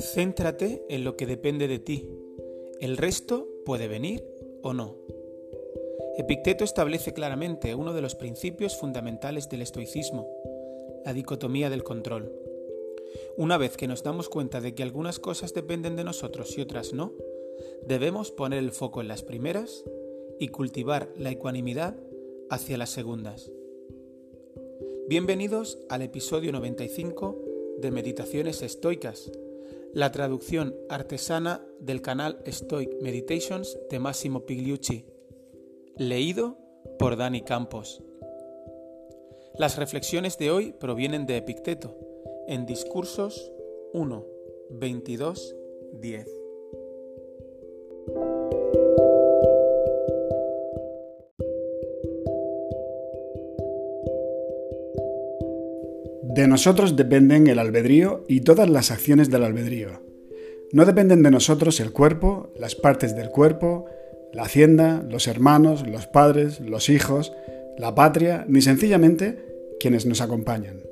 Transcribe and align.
Céntrate 0.00 0.84
en 0.88 1.04
lo 1.04 1.16
que 1.16 1.26
depende 1.26 1.68
de 1.68 1.78
ti. 1.78 2.08
El 2.80 2.96
resto 2.96 3.48
puede 3.64 3.86
venir 3.86 4.24
o 4.62 4.72
no. 4.72 4.96
Epicteto 6.16 6.64
establece 6.64 7.12
claramente 7.12 7.74
uno 7.74 7.92
de 7.92 8.00
los 8.00 8.14
principios 8.14 8.76
fundamentales 8.76 9.48
del 9.48 9.62
estoicismo, 9.62 10.26
la 11.04 11.12
dicotomía 11.12 11.70
del 11.70 11.84
control. 11.84 12.32
Una 13.36 13.58
vez 13.58 13.76
que 13.76 13.88
nos 13.88 14.02
damos 14.02 14.28
cuenta 14.28 14.60
de 14.60 14.74
que 14.74 14.82
algunas 14.82 15.18
cosas 15.18 15.54
dependen 15.54 15.96
de 15.96 16.04
nosotros 16.04 16.56
y 16.56 16.62
otras 16.62 16.92
no, 16.92 17.12
debemos 17.86 18.30
poner 18.30 18.58
el 18.58 18.72
foco 18.72 19.00
en 19.00 19.08
las 19.08 19.22
primeras 19.22 19.84
y 20.38 20.48
cultivar 20.48 21.12
la 21.16 21.30
ecuanimidad 21.30 21.96
hacia 22.48 22.78
las 22.78 22.90
segundas. 22.90 23.50
Bienvenidos 25.08 25.78
al 25.88 26.02
episodio 26.02 26.52
95 26.52 27.44
de 27.78 27.90
Meditaciones 27.90 28.62
Estoicas, 28.62 29.30
la 29.92 30.12
traducción 30.12 30.76
artesana 30.88 31.64
del 31.80 32.02
canal 32.02 32.42
Stoic 32.46 33.00
Meditations 33.00 33.78
de 33.90 33.98
Massimo 33.98 34.46
Pigliucci, 34.46 35.06
leído 35.96 36.58
por 36.98 37.16
Dani 37.16 37.42
Campos. 37.42 38.02
Las 39.58 39.76
reflexiones 39.76 40.38
de 40.38 40.50
hoy 40.50 40.72
provienen 40.72 41.26
de 41.26 41.36
Epicteto, 41.36 41.96
en 42.46 42.66
Discursos 42.66 43.52
1, 43.92 44.26
22, 44.70 45.56
10. 46.00 46.39
De 56.32 56.46
nosotros 56.46 56.94
dependen 56.94 57.48
el 57.48 57.58
albedrío 57.58 58.24
y 58.28 58.42
todas 58.42 58.70
las 58.70 58.92
acciones 58.92 59.30
del 59.30 59.42
albedrío. 59.42 60.00
No 60.70 60.84
dependen 60.84 61.24
de 61.24 61.32
nosotros 61.32 61.80
el 61.80 61.90
cuerpo, 61.90 62.52
las 62.56 62.76
partes 62.76 63.16
del 63.16 63.30
cuerpo, 63.30 63.86
la 64.32 64.44
hacienda, 64.44 65.04
los 65.10 65.26
hermanos, 65.26 65.84
los 65.88 66.06
padres, 66.06 66.60
los 66.60 66.88
hijos, 66.88 67.32
la 67.76 67.96
patria, 67.96 68.44
ni 68.48 68.62
sencillamente 68.62 69.44
quienes 69.80 70.06
nos 70.06 70.20
acompañan. 70.20 70.82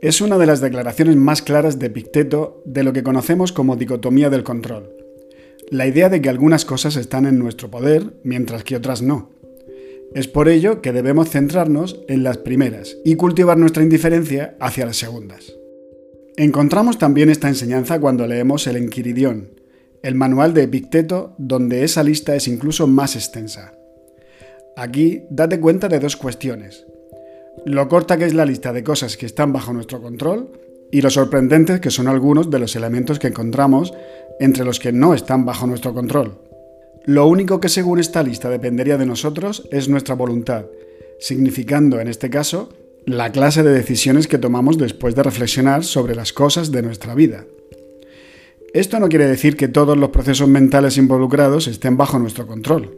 Es 0.00 0.20
una 0.20 0.38
de 0.38 0.46
las 0.46 0.60
declaraciones 0.60 1.16
más 1.16 1.42
claras 1.42 1.80
de 1.80 1.90
Picteto 1.90 2.62
de 2.64 2.84
lo 2.84 2.92
que 2.92 3.02
conocemos 3.02 3.50
como 3.50 3.74
dicotomía 3.74 4.30
del 4.30 4.44
control. 4.44 4.94
La 5.70 5.88
idea 5.88 6.08
de 6.08 6.22
que 6.22 6.28
algunas 6.28 6.64
cosas 6.64 6.94
están 6.94 7.26
en 7.26 7.40
nuestro 7.40 7.68
poder 7.68 8.12
mientras 8.22 8.62
que 8.62 8.76
otras 8.76 9.02
no 9.02 9.33
es 10.14 10.28
por 10.28 10.48
ello 10.48 10.80
que 10.80 10.92
debemos 10.92 11.30
centrarnos 11.30 12.00
en 12.08 12.22
las 12.22 12.38
primeras 12.38 12.96
y 13.04 13.16
cultivar 13.16 13.58
nuestra 13.58 13.82
indiferencia 13.82 14.56
hacia 14.60 14.86
las 14.86 14.96
segundas. 14.96 15.52
Encontramos 16.36 16.98
también 16.98 17.30
esta 17.30 17.48
enseñanza 17.48 18.00
cuando 18.00 18.26
leemos 18.26 18.66
el 18.66 18.76
Enquiridión, 18.76 19.50
el 20.02 20.14
manual 20.14 20.54
de 20.54 20.62
Epicteto, 20.62 21.34
donde 21.38 21.84
esa 21.84 22.02
lista 22.02 22.36
es 22.36 22.46
incluso 22.46 22.86
más 22.86 23.16
extensa. 23.16 23.74
Aquí 24.76 25.22
date 25.30 25.60
cuenta 25.60 25.88
de 25.88 26.00
dos 26.00 26.16
cuestiones. 26.16 26.86
Lo 27.64 27.88
corta 27.88 28.16
que 28.16 28.24
es 28.24 28.34
la 28.34 28.44
lista 28.44 28.72
de 28.72 28.84
cosas 28.84 29.16
que 29.16 29.26
están 29.26 29.52
bajo 29.52 29.72
nuestro 29.72 30.00
control 30.00 30.50
y 30.90 31.00
lo 31.00 31.10
sorprendentes 31.10 31.80
que 31.80 31.90
son 31.90 32.06
algunos 32.08 32.50
de 32.50 32.58
los 32.58 32.76
elementos 32.76 33.18
que 33.18 33.28
encontramos 33.28 33.92
entre 34.38 34.64
los 34.64 34.78
que 34.78 34.92
no 34.92 35.14
están 35.14 35.44
bajo 35.44 35.66
nuestro 35.66 35.94
control. 35.94 36.38
Lo 37.06 37.26
único 37.26 37.60
que 37.60 37.68
según 37.68 37.98
esta 38.00 38.22
lista 38.22 38.48
dependería 38.48 38.96
de 38.96 39.04
nosotros 39.04 39.68
es 39.70 39.90
nuestra 39.90 40.14
voluntad, 40.14 40.64
significando 41.20 42.00
en 42.00 42.08
este 42.08 42.30
caso 42.30 42.70
la 43.04 43.30
clase 43.30 43.62
de 43.62 43.72
decisiones 43.72 44.26
que 44.26 44.38
tomamos 44.38 44.78
después 44.78 45.14
de 45.14 45.22
reflexionar 45.22 45.84
sobre 45.84 46.14
las 46.14 46.32
cosas 46.32 46.72
de 46.72 46.80
nuestra 46.80 47.14
vida. 47.14 47.44
Esto 48.72 48.98
no 48.98 49.10
quiere 49.10 49.26
decir 49.26 49.56
que 49.56 49.68
todos 49.68 49.98
los 49.98 50.08
procesos 50.08 50.48
mentales 50.48 50.96
involucrados 50.96 51.66
estén 51.66 51.98
bajo 51.98 52.18
nuestro 52.18 52.46
control. 52.46 52.96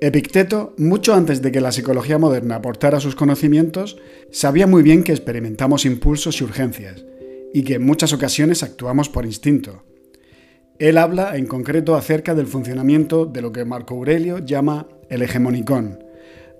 Epicteto, 0.00 0.74
mucho 0.76 1.14
antes 1.14 1.40
de 1.40 1.52
que 1.52 1.60
la 1.60 1.70
psicología 1.70 2.18
moderna 2.18 2.56
aportara 2.56 2.98
sus 2.98 3.14
conocimientos, 3.14 3.96
sabía 4.32 4.66
muy 4.66 4.82
bien 4.82 5.04
que 5.04 5.12
experimentamos 5.12 5.84
impulsos 5.84 6.40
y 6.40 6.44
urgencias, 6.44 7.04
y 7.54 7.62
que 7.62 7.74
en 7.74 7.86
muchas 7.86 8.12
ocasiones 8.12 8.64
actuamos 8.64 9.08
por 9.08 9.24
instinto. 9.24 9.84
Él 10.78 10.98
habla 10.98 11.36
en 11.36 11.46
concreto 11.46 11.94
acerca 11.94 12.34
del 12.34 12.48
funcionamiento 12.48 13.26
de 13.26 13.42
lo 13.42 13.52
que 13.52 13.64
Marco 13.64 13.94
Aurelio 13.94 14.38
llama 14.38 14.88
el 15.08 15.22
hegemonicón, 15.22 16.02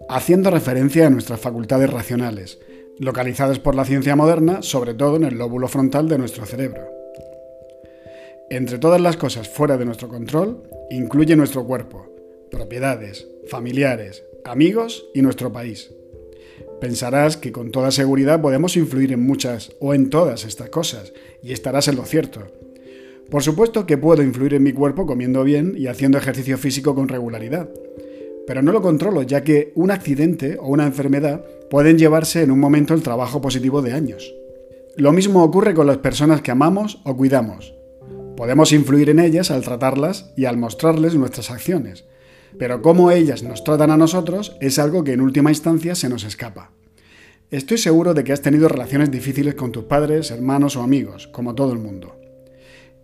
haciendo 0.09 0.51
referencia 0.51 1.07
a 1.07 1.11
nuestras 1.11 1.41
facultades 1.41 1.91
racionales, 1.91 2.61
localizadas 3.01 3.59
por 3.59 3.75
la 3.75 3.85
ciencia 3.85 4.15
moderna 4.15 4.63
sobre 4.63 4.95
todo 4.95 5.17
en 5.17 5.25
el 5.25 5.37
lóbulo 5.37 5.67
frontal 5.67 6.09
de 6.09 6.19
nuestro 6.19 6.47
cerebro. 6.47 6.83
Entre 8.51 8.79
todas 8.79 9.01
las 9.01 9.17
cosas 9.17 9.49
fuera 9.49 9.77
de 9.77 9.85
nuestro 9.85 10.09
control, 10.09 10.63
incluye 10.91 11.35
nuestro 11.35 11.65
cuerpo, 11.65 12.07
propiedades, 12.53 13.27
familiares, 13.49 14.23
amigos 14.45 15.07
y 15.13 15.23
nuestro 15.23 15.53
país. 15.53 15.91
Pensarás 16.81 17.37
que 17.37 17.51
con 17.51 17.73
toda 17.73 17.91
seguridad 17.91 18.41
podemos 18.41 18.77
influir 18.77 19.13
en 19.13 19.27
muchas 19.27 19.73
o 19.81 19.93
en 19.93 20.09
todas 20.09 20.45
estas 20.45 20.69
cosas, 20.69 21.13
y 21.43 21.53
estarás 21.53 21.89
en 21.89 21.97
lo 21.97 22.05
cierto, 22.05 22.47
por 23.31 23.43
supuesto 23.43 23.87
que 23.87 23.99
puedo 23.99 24.23
influir 24.23 24.55
en 24.55 24.63
mi 24.63 24.73
cuerpo 24.73 25.07
comiendo 25.07 25.45
bien 25.45 25.75
y 25.77 25.87
haciendo 25.87 26.19
ejercicio 26.19 26.59
físico 26.59 26.95
con 26.95 27.09
regularidad, 27.09 27.69
pero 28.47 28.63
no 28.63 28.73
lo 28.73 28.83
controlo 28.83 29.23
ya 29.23 29.43
que 29.43 29.73
un 29.75 29.91
accidente 29.91 30.59
o 30.61 30.69
una 30.69 30.87
enfermedad 30.87 31.45
pueden 31.71 31.99
llevarse 31.99 32.43
en 32.43 32.51
un 32.51 32.61
momento 32.61 32.95
el 32.95 33.03
trabajo 33.03 33.41
positivo 33.41 33.83
de 33.83 33.93
años. 33.93 34.35
Lo 34.97 35.13
mismo 35.13 35.43
ocurre 35.43 35.75
con 35.75 35.87
las 35.87 35.99
personas 35.99 36.43
que 36.43 36.51
amamos 36.51 37.01
o 37.05 37.17
cuidamos. 37.17 37.75
Podemos 38.37 38.73
influir 38.73 39.11
en 39.11 39.21
ellas 39.21 39.51
al 39.51 39.63
tratarlas 39.63 40.33
y 40.37 40.45
al 40.45 40.57
mostrarles 40.57 41.15
nuestras 41.15 41.51
acciones, 41.51 42.05
pero 42.59 42.83
cómo 42.83 43.11
ellas 43.11 43.43
nos 43.43 43.65
tratan 43.65 43.91
a 43.91 43.97
nosotros 43.97 44.57
es 44.61 44.79
algo 44.79 45.03
que 45.03 45.13
en 45.13 45.21
última 45.21 45.51
instancia 45.51 45.95
se 45.95 46.09
nos 46.09 46.25
escapa. 46.25 46.71
Estoy 47.51 47.79
seguro 47.79 48.15
de 48.15 48.25
que 48.25 48.33
has 48.33 48.43
tenido 48.43 48.69
relaciones 48.69 49.11
difíciles 49.11 49.55
con 49.55 49.73
tus 49.73 49.85
padres, 49.85 50.31
hermanos 50.31 50.77
o 50.77 50.83
amigos, 50.83 51.29
como 51.29 51.55
todo 51.55 51.73
el 51.73 51.79
mundo. 51.79 52.24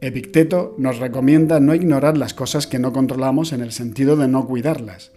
Epicteto 0.03 0.75
nos 0.79 0.99
recomienda 0.99 1.61
no 1.61 1.75
ignorar 1.75 2.17
las 2.17 2.33
cosas 2.33 2.67
que 2.67 2.79
no 2.79 2.91
controlamos 2.91 3.53
en 3.53 3.61
el 3.61 3.71
sentido 3.71 4.17
de 4.17 4.29
no 4.29 4.47
cuidarlas. 4.47 5.13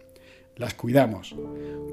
Las 0.58 0.74
cuidamos. 0.74 1.38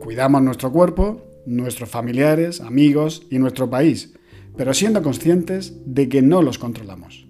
Cuidamos 0.00 0.42
nuestro 0.42 0.72
cuerpo, 0.72 1.22
nuestros 1.46 1.88
familiares, 1.88 2.60
amigos 2.60 3.22
y 3.30 3.38
nuestro 3.38 3.70
país, 3.70 4.14
pero 4.56 4.74
siendo 4.74 5.04
conscientes 5.04 5.74
de 5.86 6.08
que 6.08 6.20
no 6.20 6.42
los 6.42 6.58
controlamos. 6.58 7.28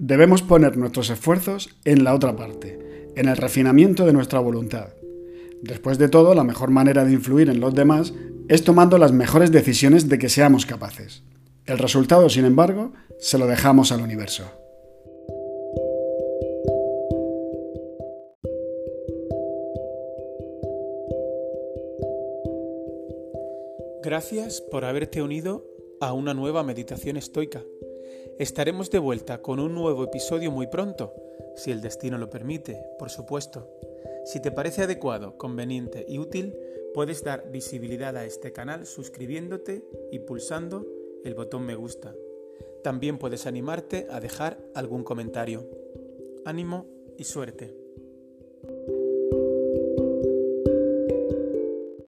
Debemos 0.00 0.42
poner 0.42 0.76
nuestros 0.76 1.08
esfuerzos 1.08 1.70
en 1.84 2.02
la 2.02 2.12
otra 2.12 2.34
parte, 2.34 3.12
en 3.14 3.28
el 3.28 3.36
refinamiento 3.36 4.06
de 4.06 4.12
nuestra 4.12 4.40
voluntad. 4.40 4.88
Después 5.62 5.98
de 5.98 6.08
todo, 6.08 6.34
la 6.34 6.42
mejor 6.42 6.72
manera 6.72 7.04
de 7.04 7.12
influir 7.12 7.48
en 7.48 7.60
los 7.60 7.74
demás 7.74 8.12
es 8.48 8.64
tomando 8.64 8.98
las 8.98 9.12
mejores 9.12 9.52
decisiones 9.52 10.08
de 10.08 10.18
que 10.18 10.28
seamos 10.28 10.66
capaces. 10.66 11.22
El 11.64 11.78
resultado, 11.78 12.28
sin 12.28 12.44
embargo, 12.44 12.92
se 13.20 13.38
lo 13.38 13.46
dejamos 13.46 13.92
al 13.92 14.00
universo. 14.00 14.65
Gracias 24.06 24.60
por 24.60 24.84
haberte 24.84 25.20
unido 25.20 25.66
a 26.00 26.12
una 26.12 26.32
nueva 26.32 26.62
meditación 26.62 27.16
estoica. 27.16 27.64
Estaremos 28.38 28.88
de 28.92 29.00
vuelta 29.00 29.42
con 29.42 29.58
un 29.58 29.74
nuevo 29.74 30.04
episodio 30.04 30.52
muy 30.52 30.68
pronto, 30.68 31.12
si 31.56 31.72
el 31.72 31.80
destino 31.80 32.16
lo 32.16 32.30
permite, 32.30 32.80
por 33.00 33.10
supuesto. 33.10 33.68
Si 34.24 34.40
te 34.40 34.52
parece 34.52 34.82
adecuado, 34.82 35.36
conveniente 35.36 36.06
y 36.08 36.20
útil, 36.20 36.56
puedes 36.94 37.24
dar 37.24 37.50
visibilidad 37.50 38.16
a 38.16 38.24
este 38.24 38.52
canal 38.52 38.86
suscribiéndote 38.86 39.84
y 40.12 40.20
pulsando 40.20 40.86
el 41.24 41.34
botón 41.34 41.66
me 41.66 41.74
gusta. 41.74 42.14
También 42.84 43.18
puedes 43.18 43.44
animarte 43.44 44.06
a 44.08 44.20
dejar 44.20 44.56
algún 44.76 45.02
comentario. 45.02 45.68
Ánimo 46.44 46.86
y 47.18 47.24
suerte. 47.24 47.85